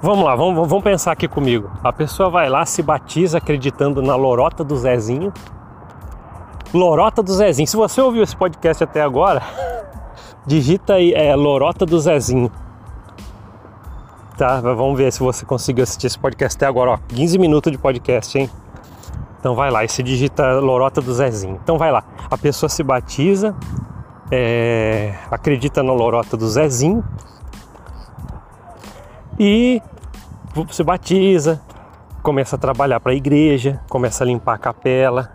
Vamos 0.00 0.24
lá, 0.24 0.34
vamos, 0.34 0.66
vamos 0.66 0.82
pensar 0.82 1.12
aqui 1.12 1.28
comigo. 1.28 1.70
A 1.84 1.92
pessoa 1.92 2.30
vai 2.30 2.48
lá, 2.48 2.64
se 2.64 2.82
batiza 2.82 3.36
acreditando 3.36 4.00
na 4.00 4.16
lorota 4.16 4.64
do 4.64 4.74
Zezinho 4.74 5.30
Lorota 6.72 7.22
do 7.22 7.32
Zezinho. 7.34 7.66
Se 7.66 7.76
você 7.76 8.00
ouviu 8.00 8.22
esse 8.22 8.34
podcast 8.34 8.82
até 8.82 9.02
agora, 9.02 9.42
digita 10.46 10.94
aí 10.94 11.12
é, 11.12 11.36
Lorota 11.36 11.84
do 11.84 12.00
Zezinho. 12.00 12.50
Tá, 14.38 14.58
vamos 14.58 14.96
ver 14.96 15.12
se 15.12 15.20
você 15.20 15.44
conseguiu 15.44 15.82
assistir 15.82 16.06
esse 16.06 16.18
podcast 16.18 16.56
até 16.56 16.66
agora, 16.66 16.92
ó. 16.92 16.98
15 17.08 17.38
minutos 17.38 17.70
de 17.70 17.76
podcast, 17.76 18.38
hein? 18.38 18.50
Então 19.42 19.56
vai 19.56 19.72
lá, 19.72 19.82
e 19.82 19.88
se 19.88 20.04
digita 20.04 20.60
Lorota 20.60 21.00
do 21.00 21.12
Zezinho. 21.12 21.58
Então 21.60 21.76
vai 21.76 21.90
lá, 21.90 22.04
a 22.30 22.38
pessoa 22.38 22.70
se 22.70 22.80
batiza, 22.80 23.56
é, 24.30 25.18
acredita 25.28 25.82
na 25.82 25.92
Lorota 25.92 26.36
do 26.36 26.48
Zezinho 26.48 27.02
e 29.36 29.82
se 30.70 30.84
batiza, 30.84 31.60
começa 32.22 32.54
a 32.54 32.58
trabalhar 32.58 33.00
para 33.00 33.10
a 33.10 33.14
igreja, 33.16 33.80
começa 33.88 34.22
a 34.22 34.26
limpar 34.28 34.54
a 34.54 34.58
capela, 34.58 35.32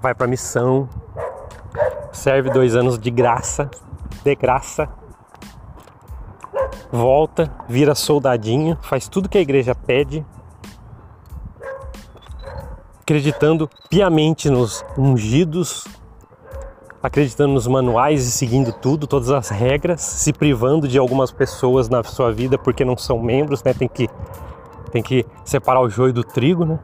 vai 0.00 0.14
para 0.14 0.26
missão, 0.26 0.88
serve 2.10 2.48
dois 2.48 2.74
anos 2.74 2.98
de 2.98 3.10
graça, 3.10 3.70
de 4.24 4.34
graça, 4.34 4.88
volta, 6.90 7.52
vira 7.68 7.94
soldadinho, 7.94 8.78
faz 8.80 9.06
tudo 9.06 9.28
que 9.28 9.36
a 9.36 9.42
igreja 9.42 9.74
pede, 9.74 10.24
acreditando 13.06 13.70
piamente 13.88 14.50
nos 14.50 14.84
ungidos, 14.98 15.86
acreditando 17.00 17.52
nos 17.52 17.68
manuais 17.68 18.26
e 18.26 18.32
seguindo 18.32 18.72
tudo, 18.72 19.06
todas 19.06 19.30
as 19.30 19.48
regras, 19.48 20.00
se 20.00 20.32
privando 20.32 20.88
de 20.88 20.98
algumas 20.98 21.30
pessoas 21.30 21.88
na 21.88 22.02
sua 22.02 22.32
vida 22.32 22.58
porque 22.58 22.84
não 22.84 22.96
são 22.96 23.22
membros, 23.22 23.62
né? 23.62 23.72
Tem 23.72 23.86
que 23.86 24.10
tem 24.90 25.04
que 25.04 25.24
separar 25.44 25.82
o 25.82 25.88
joio 25.88 26.12
do 26.12 26.24
trigo, 26.24 26.64
né? 26.64 26.80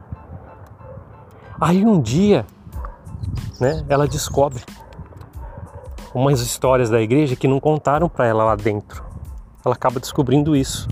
Aí 1.59 1.85
um 1.85 1.99
dia, 1.99 2.45
né, 3.59 3.83
ela 3.89 4.07
descobre 4.07 4.63
umas 6.15 6.39
histórias 6.39 6.89
da 6.89 7.01
igreja 7.01 7.35
que 7.35 7.49
não 7.49 7.59
contaram 7.59 8.07
para 8.07 8.25
ela 8.25 8.45
lá 8.45 8.55
dentro. 8.55 9.03
Ela 9.65 9.75
acaba 9.75 9.99
descobrindo 9.99 10.55
isso. 10.55 10.87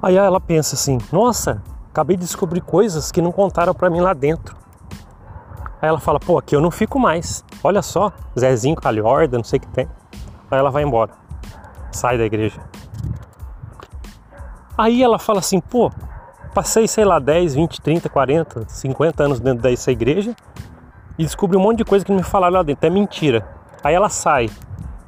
Aí 0.00 0.16
ela 0.16 0.40
pensa 0.40 0.76
assim: 0.76 0.98
"Nossa, 1.10 1.60
acabei 1.92 2.16
de 2.16 2.24
descobrir 2.24 2.62
coisas 2.62 3.12
que 3.12 3.20
não 3.20 3.30
contaram 3.30 3.74
para 3.74 3.90
mim 3.90 4.00
lá 4.00 4.14
dentro. 4.14 4.56
Aí 5.80 5.88
ela 5.88 6.00
fala, 6.00 6.18
pô, 6.18 6.38
aqui 6.38 6.56
eu 6.56 6.60
não 6.60 6.70
fico 6.70 6.98
mais. 6.98 7.44
Olha 7.62 7.82
só, 7.82 8.10
Zezinho 8.38 8.74
Calhorda, 8.74 9.36
não 9.36 9.44
sei 9.44 9.58
o 9.58 9.60
que 9.60 9.68
tem. 9.68 9.88
Aí 10.50 10.58
ela 10.58 10.70
vai 10.70 10.82
embora. 10.82 11.12
Sai 11.90 12.16
da 12.16 12.24
igreja. 12.24 12.60
Aí 14.76 15.02
ela 15.02 15.18
fala 15.18 15.40
assim, 15.40 15.60
pô, 15.60 15.92
passei, 16.54 16.88
sei 16.88 17.04
lá, 17.04 17.18
10, 17.18 17.54
20, 17.54 17.80
30, 17.82 18.08
40, 18.08 18.64
50 18.68 19.22
anos 19.22 19.38
dentro 19.38 19.62
dessa 19.62 19.92
igreja 19.92 20.34
e 21.18 21.24
descobri 21.24 21.58
um 21.58 21.60
monte 21.60 21.78
de 21.78 21.84
coisa 21.84 22.04
que 22.04 22.12
me 22.12 22.22
falaram 22.22 22.54
lá 22.54 22.62
dentro. 22.62 22.86
É 22.86 22.90
mentira. 22.90 23.46
Aí 23.84 23.94
ela 23.94 24.08
sai, 24.08 24.48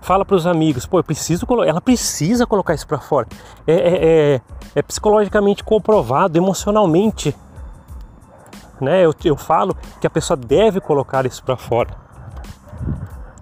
fala 0.05 0.23
para 0.23 0.37
os 0.37 0.47
amigos, 0.47 0.85
pô, 0.85 0.99
eu 0.99 1.05
preciso 1.05 1.47
ela 1.67 1.81
precisa 1.81 2.47
colocar 2.47 2.75
isso 2.75 2.87
para 2.87 2.99
fora. 2.99 3.27
É, 3.67 3.73
é, 3.73 4.07
é, 4.35 4.41
é, 4.75 4.83
psicologicamente 4.83 5.65
comprovado, 5.65 6.37
emocionalmente, 6.37 7.35
né? 8.79 9.05
Eu, 9.05 9.15
eu 9.25 9.37
falo 9.37 9.75
que 10.01 10.07
a 10.07 10.11
pessoa 10.11 10.37
deve 10.37 10.79
colocar 10.79 11.25
isso 11.25 11.43
para 11.43 11.57
fora. 11.57 11.97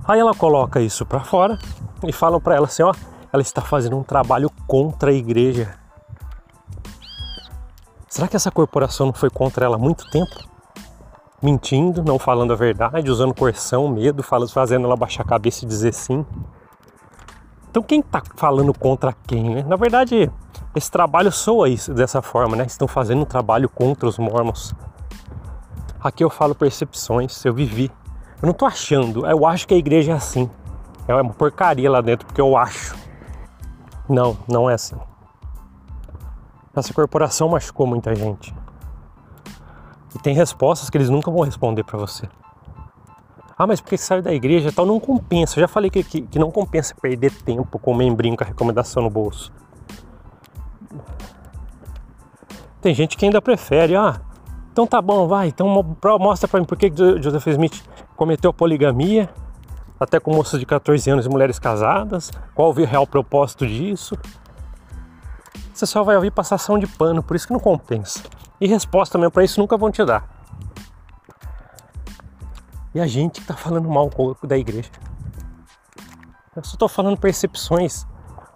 Aí 0.07 0.21
ela 0.21 0.35
coloca 0.35 0.81
isso 0.81 1.05
para 1.05 1.21
fora 1.21 1.59
e 2.07 2.13
falam 2.13 2.41
para 2.41 2.55
ela 2.55 2.67
assim, 2.67 2.85
ó, 2.85 2.95
ela 3.33 3.43
está 3.43 3.61
fazendo 3.61 3.99
um 3.99 4.05
trabalho 4.05 4.49
contra 4.67 5.11
a 5.11 5.15
igreja. 5.15 5.75
Será 8.09 8.29
que 8.29 8.37
essa 8.37 8.53
corporação 8.53 9.07
não 9.07 9.13
foi 9.13 9.31
contra 9.31 9.65
ela 9.65 9.75
há 9.75 9.79
muito 9.79 10.09
tempo? 10.11 10.52
Mentindo, 11.43 12.05
não 12.05 12.19
falando 12.19 12.53
a 12.53 12.57
verdade, 12.57 13.11
usando 13.11 13.35
coerção, 13.35 13.89
medo, 13.89 14.23
fazendo 14.23 14.87
ela 14.87 14.97
baixar 14.97 15.23
a 15.23 15.27
cabeça 15.27 15.65
e 15.65 15.69
dizer 15.69 15.93
sim. 15.93 16.25
Então 17.71 17.83
quem 17.83 18.01
está 18.01 18.23
falando 18.37 18.73
contra 18.73 19.13
quem, 19.27 19.57
né? 19.57 19.65
Na 19.67 19.77
verdade, 19.77 20.31
esse 20.75 20.91
trabalho 20.91 21.33
soa 21.33 21.69
isso 21.69 21.93
dessa 21.93 22.23
forma, 22.23 22.55
né? 22.55 22.65
Estão 22.65 22.87
fazendo 22.87 23.23
um 23.23 23.25
trabalho 23.25 23.69
contra 23.69 24.09
os 24.09 24.19
mormons. 24.19 24.75
Aqui 26.01 26.23
eu 26.23 26.31
falo 26.31 26.55
percepções, 26.55 27.45
eu 27.45 27.53
vivi. 27.53 27.91
Eu 28.41 28.47
não 28.47 28.51
estou 28.51 28.69
achando, 28.69 29.27
eu 29.27 29.47
acho 29.47 29.67
que 29.67 29.75
a 29.75 29.77
igreja 29.77 30.13
é 30.13 30.15
assim. 30.15 30.49
É 31.09 31.15
uma 31.15 31.33
porcaria 31.33 31.91
lá 31.91 32.01
dentro, 32.01 32.27
porque 32.27 32.41
eu 32.41 32.57
acho. 32.57 32.95
Não, 34.09 34.37
não 34.49 34.69
é 34.69 34.75
assim. 34.75 34.97
Essa 36.75 36.93
corporação 36.95 37.49
machucou 37.49 37.87
muita 37.87 38.15
gente. 38.15 38.55
E 40.15 40.19
tem 40.19 40.35
respostas 40.35 40.91
que 40.91 40.97
eles 40.97 41.09
nunca 41.09 41.31
vão 41.31 41.43
responder 41.43 41.85
para 41.85 41.99
você. 41.99 42.29
Ah, 43.57 43.67
mas 43.67 43.81
porque 43.81 43.97
saiu 43.97 44.23
da 44.23 44.33
igreja 44.33 44.69
e 44.69 44.73
tal, 44.73 44.85
não 44.85 44.99
compensa. 44.99 45.59
Eu 45.59 45.63
já 45.63 45.69
falei 45.69 45.91
que, 45.91 46.03
que, 46.03 46.23
que 46.23 46.39
não 46.39 46.51
compensa 46.51 46.95
perder 47.01 47.33
tempo 47.33 47.79
com 47.79 47.93
o 47.93 47.97
membrinho 47.97 48.37
com 48.37 48.45
a 48.45 48.47
recomendação 48.47 49.03
no 49.03 49.11
bolso. 49.11 49.53
Tem 52.81 52.93
gente 52.93 53.17
que 53.17 53.25
ainda 53.25 53.41
prefere, 53.41 53.95
ah, 53.95 54.21
então 54.73 54.87
tá 54.87 55.01
bom, 55.01 55.29
vai, 55.29 55.49
então 55.49 55.69
mostra 56.19 56.49
pra 56.49 56.59
mim 56.59 56.67
por 56.67 56.77
que 56.77 56.91
Joseph 57.23 57.47
Smith 57.47 57.85
cometeu 58.17 58.53
poligamia, 58.53 59.31
até 60.01 60.19
com 60.19 60.35
moças 60.35 60.59
de 60.59 60.67
14 60.67 61.09
anos 61.09 61.27
e 61.27 61.29
mulheres 61.29 61.61
casadas, 61.61 62.33
qual 62.55 62.71
o 62.71 62.73
real 62.73 63.07
propósito 63.07 63.65
disso. 63.65 64.19
Você 65.73 65.87
só 65.87 66.03
vai 66.03 66.17
ouvir 66.17 66.33
passação 66.33 66.77
de 66.77 66.89
pano, 66.89 67.23
por 67.23 67.37
isso 67.37 67.47
que 67.47 67.53
não 67.53 67.61
compensa. 67.61 68.23
E 68.63 68.69
resposta 68.69 69.19
mesmo 69.19 69.33
para 69.33 69.43
isso 69.43 69.59
nunca 69.59 69.77
vão 69.77 69.91
te 69.91 70.05
dar. 70.05 70.25
E 72.95 73.01
a 73.01 73.09
gente 73.09 73.41
que 73.41 73.47
tá 73.49 73.57
falando 73.57 73.91
mal 73.91 74.09
da 74.45 74.57
igreja. 74.57 74.89
Eu 76.55 76.63
só 76.63 76.77
tô 76.77 76.87
falando 76.87 77.17
percepções, 77.17 78.07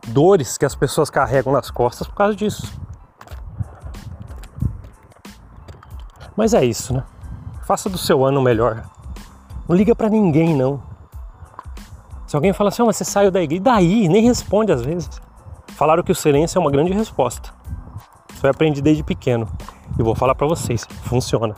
dores 0.06 0.56
que 0.56 0.64
as 0.64 0.76
pessoas 0.76 1.10
carregam 1.10 1.52
nas 1.52 1.72
costas 1.72 2.06
por 2.06 2.14
causa 2.14 2.36
disso. 2.36 2.72
Mas 6.36 6.54
é 6.54 6.64
isso, 6.64 6.94
né? 6.94 7.02
Faça 7.64 7.90
do 7.90 7.98
seu 7.98 8.24
ano 8.24 8.40
melhor. 8.40 8.84
Não 9.68 9.74
liga 9.74 9.92
para 9.92 10.08
ninguém, 10.08 10.54
não. 10.54 10.80
Se 12.28 12.36
alguém 12.36 12.52
fala 12.52 12.68
assim, 12.68 12.82
oh, 12.82 12.86
mas 12.86 12.96
você 12.96 13.04
saiu 13.04 13.32
da 13.32 13.42
igreja, 13.42 13.64
daí? 13.64 14.06
Nem 14.06 14.22
responde 14.22 14.70
às 14.70 14.82
vezes. 14.82 15.20
Falaram 15.72 16.04
que 16.04 16.12
o 16.12 16.14
silêncio 16.14 16.58
é 16.58 16.60
uma 16.60 16.70
grande 16.70 16.92
resposta. 16.92 17.52
Isso 18.32 18.46
eu 18.46 18.50
aprendi 18.52 18.80
desde 18.80 19.02
pequeno. 19.02 19.48
E 19.98 20.02
vou 20.02 20.14
falar 20.14 20.35
para 20.35 20.46
vocês, 20.46 20.87
funciona. 21.02 21.54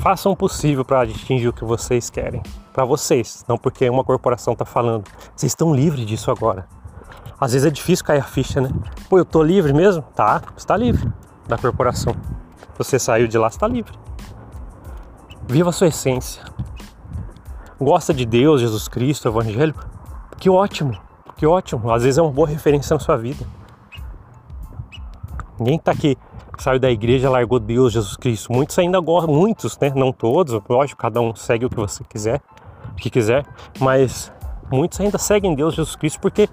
Façam 0.00 0.32
o 0.32 0.36
possível 0.36 0.84
para 0.84 1.02
atingir 1.02 1.48
o 1.48 1.52
que 1.52 1.64
vocês 1.64 2.08
querem. 2.08 2.42
Para 2.72 2.84
vocês, 2.84 3.44
não 3.48 3.58
porque 3.58 3.90
uma 3.90 4.04
corporação 4.04 4.52
está 4.52 4.64
falando. 4.64 5.04
Vocês 5.34 5.50
estão 5.50 5.74
livres 5.74 6.06
disso 6.06 6.30
agora. 6.30 6.66
Às 7.40 7.52
vezes 7.52 7.66
é 7.66 7.70
difícil 7.70 8.04
cair 8.04 8.20
a 8.20 8.24
ficha, 8.24 8.60
né? 8.60 8.70
Pô, 9.08 9.18
eu 9.18 9.24
tô 9.24 9.42
livre 9.42 9.72
mesmo? 9.72 10.02
Tá, 10.14 10.40
você 10.56 10.66
tá 10.66 10.76
livre 10.76 11.12
da 11.46 11.58
corporação. 11.58 12.14
Você 12.76 12.98
saiu 12.98 13.26
de 13.26 13.36
lá, 13.36 13.50
você 13.50 13.58
tá 13.58 13.66
livre. 13.66 13.92
Viva 15.46 15.70
a 15.70 15.72
sua 15.72 15.88
essência. 15.88 16.42
Gosta 17.80 18.14
de 18.14 18.24
Deus, 18.24 18.60
Jesus 18.60 18.88
Cristo, 18.88 19.28
Evangelho? 19.28 19.74
Que 20.36 20.48
ótimo, 20.48 20.96
que 21.36 21.46
ótimo. 21.46 21.92
Às 21.92 22.02
vezes 22.02 22.18
é 22.18 22.22
uma 22.22 22.30
boa 22.30 22.46
referência 22.46 22.94
na 22.94 23.00
sua 23.00 23.16
vida. 23.16 23.44
Ninguém 25.58 25.76
está 25.76 25.92
aqui, 25.92 26.16
saiu 26.58 26.78
da 26.78 26.90
igreja, 26.90 27.28
largou 27.28 27.58
Deus, 27.58 27.92
Jesus 27.92 28.16
Cristo. 28.16 28.52
Muitos 28.52 28.78
ainda 28.78 29.00
gostam, 29.00 29.34
muitos, 29.34 29.78
né? 29.78 29.92
Não 29.94 30.12
todos, 30.12 30.60
lógico, 30.68 31.00
cada 31.00 31.20
um 31.20 31.34
segue 31.34 31.66
o 31.66 31.70
que 31.70 31.76
você 31.76 32.04
quiser, 32.04 32.40
o 32.92 32.94
que 32.94 33.10
quiser, 33.10 33.44
mas 33.80 34.32
muitos 34.70 35.00
ainda 35.00 35.18
seguem 35.18 35.54
Deus, 35.54 35.74
Jesus 35.74 35.96
Cristo, 35.96 36.20
porque 36.20 36.48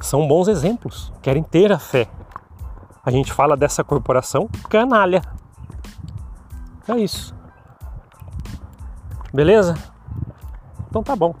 são 0.00 0.26
bons 0.28 0.48
exemplos, 0.48 1.12
querem 1.22 1.42
ter 1.42 1.72
a 1.72 1.78
fé. 1.78 2.08
A 3.04 3.10
gente 3.10 3.32
fala 3.32 3.56
dessa 3.56 3.82
corporação 3.84 4.48
canalha. 4.68 5.22
É 6.88 6.96
isso. 6.96 7.34
Beleza? 9.32 9.74
Então 10.88 11.02
tá 11.02 11.16
bom. 11.16 11.34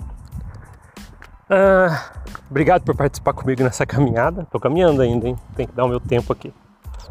Ah, 1.48 2.10
obrigado 2.50 2.82
por 2.82 2.96
participar 2.96 3.32
comigo 3.32 3.62
nessa 3.62 3.84
caminhada. 3.86 4.46
Tô 4.50 4.58
caminhando 4.58 5.00
ainda, 5.00 5.28
hein? 5.28 5.36
Tem 5.54 5.66
que 5.66 5.72
dar 5.72 5.84
o 5.84 5.88
meu 5.88 6.00
tempo 6.00 6.32
aqui. 6.32 6.52